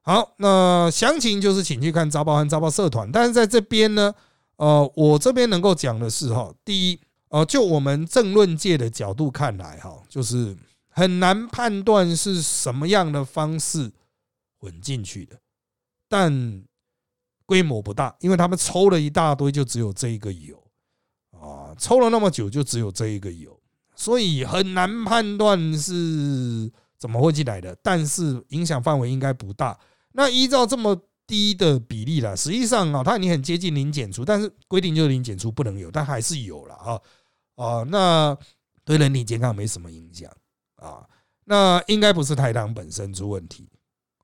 [0.00, 3.12] 好，那详情就是请去看扎报和扎报社团。
[3.12, 4.14] 但是在这边呢，
[4.56, 6.98] 呃，我这边能够讲的是哈，第一。
[7.28, 10.56] 呃，就我们政论界的角度看来，哈，就是
[11.00, 13.90] 很难判断是什么样的方式
[14.58, 15.40] 混进去的，
[16.06, 16.62] 但
[17.46, 20.62] 规模不大，因为他们抽了一大堆，就只有这一个有
[21.30, 23.58] 啊，抽了那么久，就只有这一个有，
[23.96, 29.80] 所以很难判断是怎么会进来的，但是影响范围应该不大。
[30.12, 30.94] 那依照这么
[31.26, 37.00] 低的比例了，实际上啊，它已经很接近零检出，但是规定就是零检出不能有，但还是有了啊。
[37.56, 38.36] 啊，那
[38.84, 40.30] 对人体健康没什么影响
[40.80, 41.06] 啊，
[41.44, 43.68] 那应该不是台糖本身出问题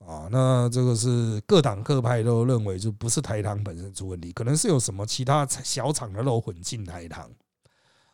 [0.06, 7.28] 啊，那这个是各党各派都认为就不是台糖本身出问题，可能是有什么其他小厂的肉混进台糖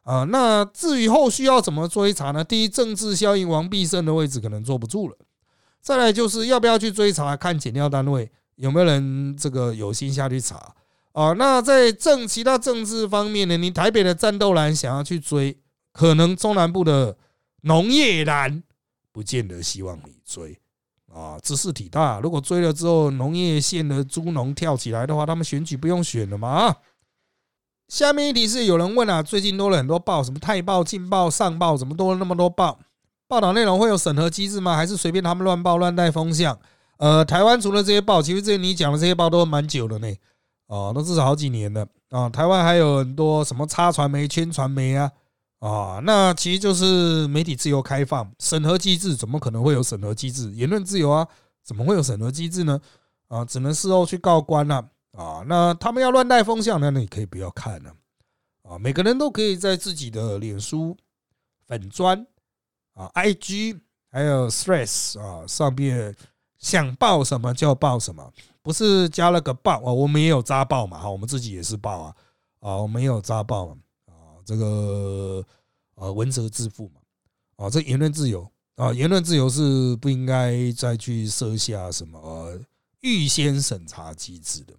[0.02, 0.24] 啊。
[0.24, 2.42] 那至于后续要怎么追查呢？
[2.42, 5.14] 第一，政治效应，王必胜的位置可能坐不住了；
[5.80, 10.74] 再来就是要不要去追查，看检调单位有没有人这个有心下去查。
[11.12, 13.58] 啊，那在政其他政治方面呢？
[13.58, 15.60] 你台北的战斗蓝想要去追，
[15.92, 17.14] 可能中南部的
[17.62, 18.62] 农业蓝
[19.10, 20.56] 不见得希望你追
[21.12, 21.38] 啊。
[21.42, 26.76] 知识体大，如果追了之后，农业县的猪农跳起来的话，他们选举不用选了嘛？
[27.88, 32.78] 下面一题是有人问啊，最近多了很多报，什么泰报、劲报、上报，怎么多了那么多报？
[33.26, 34.76] 报道内容会有审核机制吗？
[34.76, 36.58] 还是随便他们乱报乱带风向？
[36.98, 40.14] 呃，台湾除了这些报，其实这你讲的这些报都蛮久了呢。
[40.66, 42.30] 哦，都至少好几年了啊！
[42.30, 45.10] 台湾还有很多什么差传媒、圈传媒啊
[45.62, 50.50] 啊，那其实就是媒体自由开放，审核机制怎么可能会有审核机制？
[50.54, 51.24] 言论自由啊，
[51.62, 52.80] 怎么会有审核机制呢？
[53.28, 55.44] 啊，只能事后去告官了啊！
[55.46, 57.94] 那他们要乱带风向，那你可以不要看了
[58.62, 58.76] 啊！
[58.76, 60.96] 每个人都可以在自己的脸书
[61.68, 62.26] 粉砖
[62.94, 63.78] 啊、IG
[64.10, 66.12] 还有 Stress 啊上面
[66.58, 68.32] 想报什么就报什么。
[68.62, 72.14] 不是加了个报啊，我们也有扎报嘛，哈，我们自己也是报啊，
[72.60, 73.76] 啊，我们也有扎报嘛，
[74.44, 75.44] 这个
[75.94, 77.00] 呃，文责自负嘛，
[77.56, 82.58] 啊，这言论自由啊，言论自由是不应该再去设下什么
[83.00, 84.74] 预先审查机制的，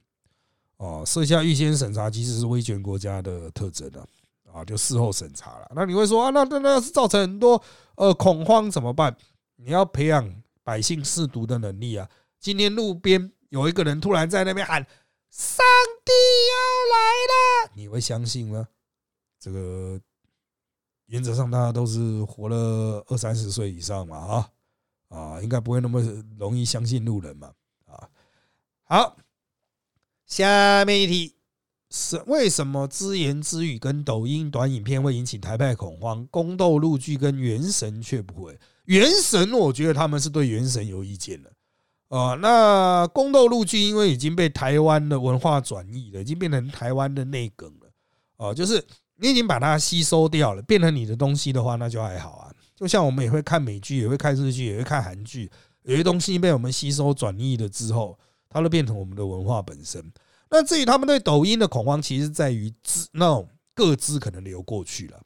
[0.78, 4.06] 哦，设下预先审查机制是威权国家的特征啊，
[4.54, 5.72] 啊，就事后审查了。
[5.76, 7.62] 那你会说啊，那那那是造成很多
[7.96, 9.16] 呃恐慌怎么办？
[9.56, 12.10] 你要培养百姓试读的能力啊。
[12.40, 13.32] 今天路边。
[13.54, 14.82] 有一个人突然在那边喊
[15.30, 15.64] ：“上
[16.04, 16.12] 帝
[16.50, 18.68] 要来了！”你会相信吗？
[19.44, 20.00] 这个
[21.08, 24.50] 原则上大家都是活了二三十岁以上嘛，啊
[25.10, 26.02] 啊，应该不会那么
[26.40, 27.52] 容易相信路人嘛，
[27.86, 28.08] 啊。
[28.84, 29.18] 好，
[30.26, 31.36] 下面一题
[31.90, 38.58] 是为什么自言自语跟抖音短影片会引起台派恐慌，宫斗陆剧跟原神却不会？
[38.86, 41.52] 原神，我觉得他们是对原神有意见的。
[42.08, 47.92] 哦，那宫斗陆剧因为已经被台湾的文化转移了，已经变成台湾的内梗了。
[48.38, 48.86] 哦，就是
[49.24, 52.52] 你已经把它吸收掉了，变成你的东西的话，那就还好啊。
[52.76, 55.50] 就像我们也会看美剧，也会看日剧，也会看韩剧，
[55.84, 60.04] 有些东西被我们吸收转移了之后，它都变成我们的文化本身。
[60.50, 65.22] 那至于他们对抖音的恐慌，其实在于资那种各资可能流过去了，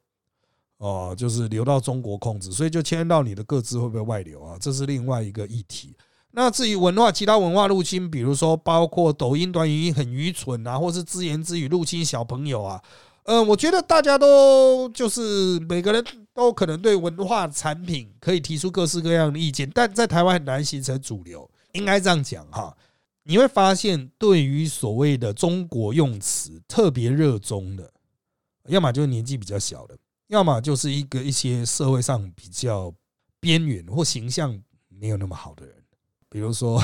[0.77, 4.57] 哦，就是流到中国控制，所以就牵到你的各资会不会外流啊？
[4.61, 5.97] 这是另外一个议题。
[6.31, 12.79] 那至于文化，其他文化入侵，比如说包括抖音短语音很愚蠢啊，或是自言自语入侵小朋友啊，
[13.27, 22.75] 呃，我觉得大家都就是每个人都可能对文化产品可以提出各式各样的意见，但在台湾很难形成主流，应该这样讲哈。
[23.23, 27.91] 你会发现，对于所谓的中国用词特别热衷的，
[28.67, 32.93] 要么就是年纪比较小的，要么就是一个一些社会上比较
[33.41, 35.75] 边缘或形象没有那么好的人，
[36.29, 36.81] 比如说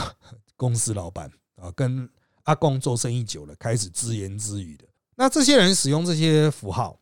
[0.57, 2.09] 公司老板啊，跟
[2.43, 4.83] 阿公做生意久了，开始自言自语的。
[5.15, 6.99] 那这些人使用这些符号，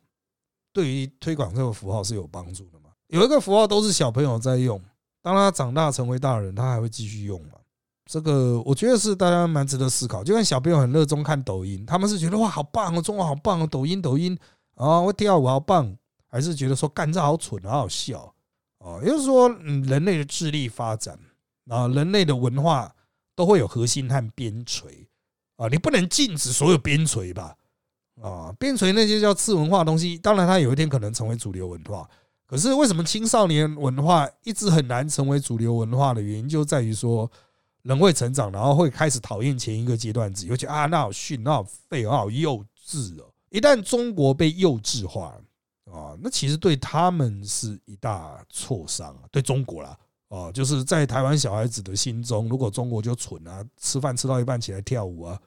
[0.73, 2.89] 对于推广这个符号是有帮助的吗？
[3.07, 4.81] 有一个符号都是小朋友在用，
[5.21, 7.53] 当他长大成为大人，他还会继续用吗？
[8.09, 10.23] 这个我觉得是大家蛮值得思考。
[10.23, 14.37] 就跟小朋友很热衷看抖音，他们是觉得哇好棒哦，中国好棒哦，抖音抖音
[14.75, 15.95] 啊，我跳舞好棒，
[16.27, 18.33] 还是觉得说干这好蠢，好好笑
[18.79, 18.99] 哦？
[19.03, 21.17] 也就是说，嗯，人类的智力发展
[21.69, 22.93] 啊，人类的文化
[23.35, 25.07] 都会有核心和边陲
[25.55, 27.55] 啊，你不能禁止所有边陲吧？
[28.19, 32.09] 啊，边陲那些叫次文化的东西，当然它有一天可能成为主流文化。
[32.47, 37.31] 可是为什么青少年文化一直很难成为主流文化的原因，就在于说。
[37.83, 43.25] 人会成长，然后会开始讨厌前一个阶段自己，会觉得啊，那好逊，那好废，那好幼稚哦。
[43.49, 45.35] 一旦中国被幼稚化
[45.85, 49.23] 啊，那其实对他们是一大挫伤啊。
[49.31, 49.97] 对中国啦，
[50.27, 55.39] 哦，就是在台湾小孩子的心中，如果中国就蠢啊，吃饭吃到一半起来跳舞啊，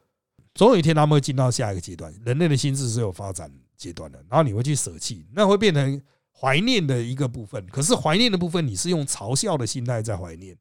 [0.55, 2.15] 总有一天他们会进到下一个阶段。
[2.25, 6.01] 人类的心智是有发展阶段的，然后你会去舍弃，那会变成
[6.33, 7.67] 怀念的一个部分。
[7.67, 10.57] 可是怀念的部分，你是用嘲笑的心态在怀念。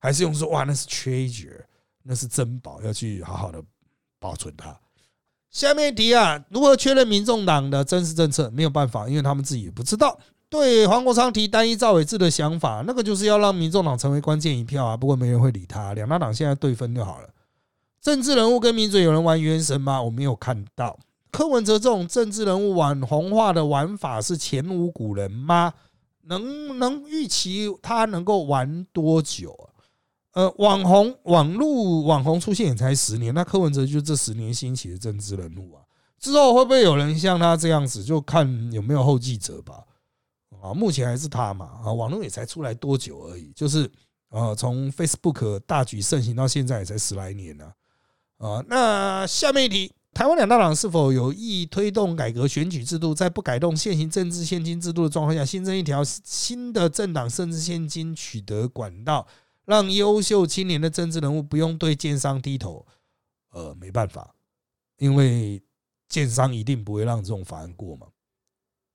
[0.00, 1.60] 还是用说哇，那是 treasure，
[2.04, 3.60] 那是珍宝，要去好好的
[4.20, 4.78] 保存它。
[5.50, 8.48] 下面一题啊，如何确认民众党的真实政策？
[8.50, 10.18] 没有办法，因为他们自己也不知道。
[10.48, 14.96] 对黄国昌提单一赵伟志的想法，那个就是要让民众党成为关键一票啊。
[14.96, 17.28] 不过没人会理他，两大党现在对分就好了。
[18.08, 20.02] 政治人物跟民嘴有人玩原神吗？
[20.02, 20.98] 我没有看到。
[21.30, 25.74] 柯文哲这种政治人物网红化的玩法是前无古人吗？
[26.22, 29.68] 能能预期他能够玩多久啊？
[30.32, 35.84] 呃，网红网络网红出现也才十年，那柯文哲就这十年兴起的政治人物啊，
[36.18, 39.84] 之后会不会有人像他这样子，就看有没有后继者吧。
[40.62, 43.84] 啊，目前还是他嘛，啊，网络也才出来多久而已，就是
[44.30, 47.70] 啊，从 Facebook 大举盛行到现在也才十来年呢。
[48.38, 59.26] 啊那下面一题，台湾两大党是否有意推动改革选举制度，在不改动现行政治现金制度的状况下，新增一条新的政党政治现金取得管道？
[59.64, 62.86] 让优秀青年的政治人物不用对建商低头，
[63.50, 64.34] 呃，没办法，
[64.96, 65.62] 因为
[66.08, 68.06] 建商一定不会让这种法案过嘛。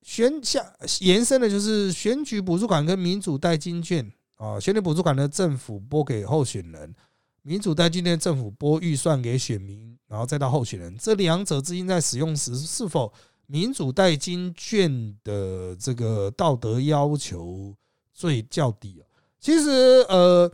[0.01, 6.95] 选下延伸的就是选举补助款跟民主代金券啊，选举补助款的政府拨给候选人，
[7.43, 13.13] 民主代金券政府拨预算给选民，然后再到候选人，这两者之间在使用时是否
[13.45, 17.75] 民主代金券的这个道德要求
[18.13, 19.03] 最较低？
[19.39, 19.69] 其实，
[20.07, 20.49] 呃，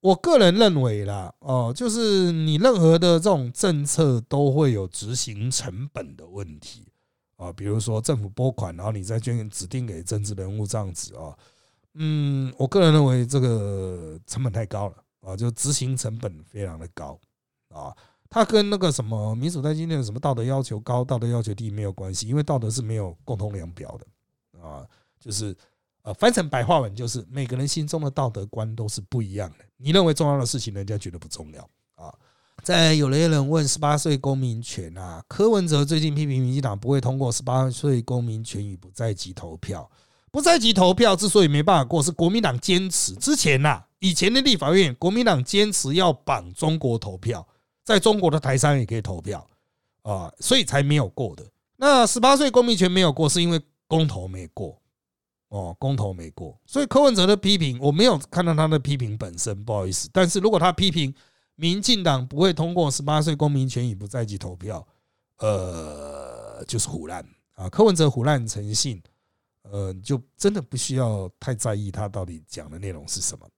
[0.00, 6.88] 我个人认为啦，哦，就是你任何的这种政策都会有执行成本的问题
[7.36, 11.38] 啊，比如说政府拨款，然后你再捐指定给政治人物这样子啊，
[11.94, 17.18] 嗯，我个人认为这个成本太高了啊，就执行成本非常的高
[17.70, 17.96] 啊，
[18.28, 24.86] 它跟那个什么民主在今天的什么道德要求高、道德要求低没有关系，因为道德是没有共同量表的啊，
[25.18, 25.56] 就是。
[26.04, 29.64] 呃，翻成白话文就是每个人心中的道德观都是不一样的。
[29.76, 31.62] 你认为重要的事情，人家觉得不重要
[31.94, 32.12] 啊。
[32.64, 39.88] 在有些人问十八岁公民权啊，柯文哲最近批评民进党不会通过十八岁公民权与不在籍投票。
[40.32, 47.46] 不在籍投票之所以没办法过，是国民党坚持之前呐，以前的立法院国民党坚持要绑中国投票，
[47.84, 49.46] 在中国的台商也可以投票
[50.02, 51.44] 啊，所以才没有过的。
[51.76, 54.76] 那十八岁公民权没有过，是因为公投没过。
[55.48, 60.08] 哦，公投没过，所以柯文哲的批评我没有看到他的批评本身，不好意思。
[60.10, 61.14] 但是如果他批评
[61.56, 64.88] 民进党不会通过十八岁公民权已不在籍投票，
[65.40, 67.22] 呃，就是胡乱
[67.54, 67.68] 啊。
[67.68, 68.98] 柯文哲胡乱成性，
[69.62, 73.48] 呃，就真的不需要太在意他到底讲的内容是什么。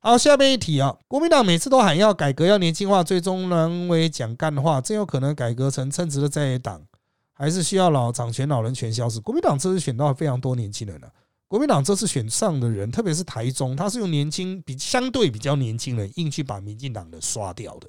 [0.00, 6.86] 好，下面一题啊，国民党每次都喊要改革，要年轻化，最终沦为讲干话，真有可能改革成称职的在野党，
[7.32, 9.18] 还是需要老掌权老人权消失？
[9.20, 11.12] 国民党这次选到非常多年轻人了。
[11.48, 17.88] 国民党这次选上的人，特别是台中，他是用年轻比相对比较年轻人硬去把民进党的刷掉的，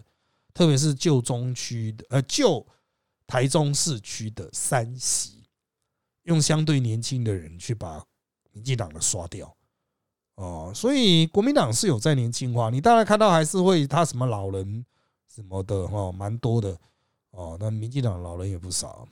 [0.54, 2.66] 特别是旧中区的呃旧
[3.28, 5.39] 台中市区的三席，
[6.30, 8.02] 用相对年轻的人去把
[8.54, 9.54] 民进党的刷掉
[10.36, 14.86] 哦，所以国民党是有在年轻化，你当然看到还是会他什么老人
[15.28, 16.78] 什么的哈，蛮多的
[17.32, 19.08] 哦，那民进党老人也不少，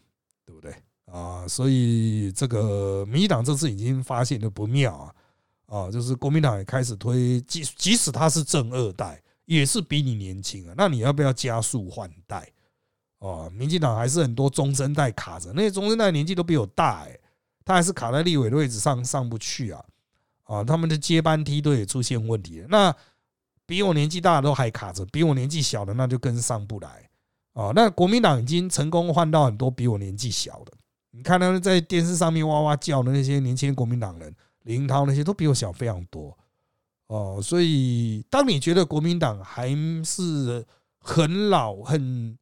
[0.45, 0.73] 对不对？
[1.11, 5.15] 啊，所以这个民进党这次已经发现的不妙啊，
[5.65, 10.73] 啊，就是国民党也开始推，即即使他是正二代，也是比你年轻啊。
[10.77, 12.47] 那你要不要加速换代？
[13.19, 17.19] 哦，民进党还是很多中生代卡着，那些中生代年纪都比我大哎，
[17.65, 19.83] 他还是卡在立委的位置上上不去啊。
[20.43, 22.63] 啊，他们的接班梯队也出现问题。
[22.69, 22.95] 那
[23.65, 27.09] 比我年纪大的都还卡着，比我年纪小的那就更上不来
[27.51, 27.73] 啊。
[27.75, 30.71] 那国民党已经成功换到很多比我年纪小的，
[31.11, 36.37] 你看他们在电视上面哇哇叫的那些年轻国民党人，林涛那些都比我小非常多
[37.07, 37.41] 哦。
[37.43, 39.67] 所以，当你觉得国民党还
[40.05, 40.65] 是
[40.99, 42.37] 很老、很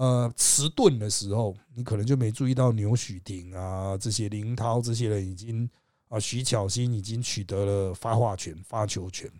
[0.00, 5.68] 呃迟钝的时候，你可能就没注意到牛许婷啊这些林涛这些人已经。
[6.10, 9.30] 啊，徐巧芯已经取得了发话权、发球权，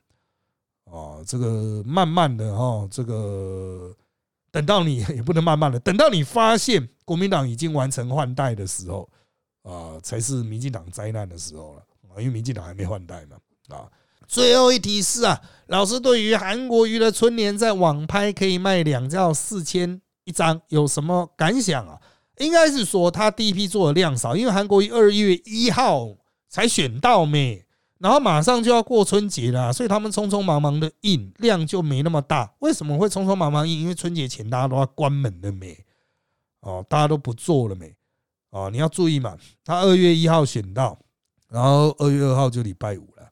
[0.85, 3.93] 啊，这个慢慢的哈，这个
[4.53, 9.11] 等到你也不能慢慢的，等到你发现国民党已经完成换代的时候，
[9.63, 13.37] 啊，才是民进党灾难的时候了啊，因为民进党还没换代嘛，
[13.77, 13.91] 啊，
[14.29, 20.01] 最后一题是啊，老师对于韩国瑜的春联在网拍可以卖两到四千
[20.31, 22.01] 一张，有什么感想啊？
[22.39, 26.17] 应该是说他第一批做的量少，因为韩国瑜二月一号。
[26.53, 27.65] 才选到没，
[27.99, 32.53] 然后马上就要过春节了，所以他们匆匆忙忙的印量就没那么大。
[32.59, 33.83] 为什么会匆匆忙忙印？
[33.83, 35.79] 因为春节前大家都要关门了没？
[36.59, 37.95] 哦，大家都不做了没？
[38.51, 39.39] 哦，你要注意嘛。
[39.65, 40.99] 他二月一号选到，
[41.49, 43.31] 然后二月二号就礼拜五了，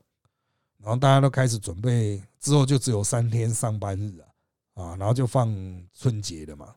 [0.79, 4.25] 然后大家都开始准备，之后就只有三天上班日了，
[4.75, 5.53] 啊，然后就放
[5.93, 6.73] 春节的嘛，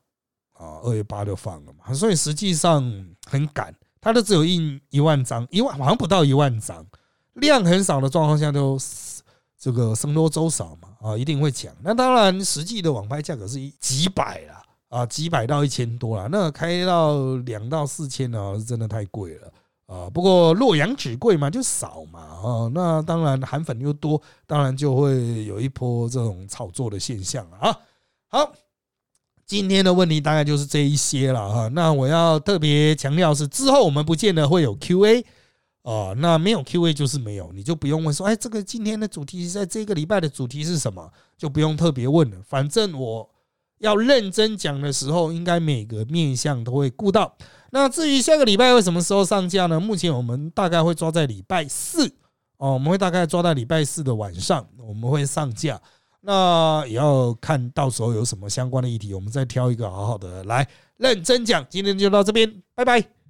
[0.62, 2.84] 啊，二月八就放了嘛，所以实际上
[3.26, 3.74] 很赶。
[4.04, 6.84] 它都只有印一万张，一万好像不到一万张，
[7.34, 8.76] 量很少的状况下都
[9.60, 11.72] 这个僧多粥少嘛啊，一定会抢。
[11.84, 19.54] 那当然，实际的网拍价格是一几百啦啊，几百到一千多啦，那开到两到四千呢，是真的太贵了
[19.86, 20.10] 啊。
[20.10, 22.72] 不过洛阳纸贵嘛，就少嘛啊。
[22.74, 27.78] 那当然韩粉又多，当然就会有一波这种炒作的现象啊。
[28.30, 28.52] 好。
[29.52, 31.68] 今天的问题大概就是这一些了哈。
[31.74, 35.26] 那我要特别强调是，之后我们不见得会有 Q&A
[35.84, 36.14] 啊。
[36.16, 42.38] 那没有 Q&A 就是没有，你就不用问说，哎，这个今天的主题在这个礼拜的主题是什么，就不用特别问了。
[42.48, 43.30] 反正我
[43.80, 47.36] 要认真讲的时候，应该每个面向都会顾到。
[47.72, 49.82] 那至于下个礼拜会什么时候上架呢？
[49.82, 52.08] 目前我们大概会抓在礼拜四
[52.56, 55.82] 哦，我们会大概抓在礼拜四的晚上，我们会上架。
[56.22, 60.68] 那也要看到时候有什么相关的议题，我们再挑一个好好的来
[60.98, 61.66] 认真讲。
[61.70, 63.21] 今天就到这边，拜拜。